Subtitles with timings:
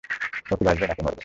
[0.51, 1.19] ও কি বাঁচবে, নাকি মরবে?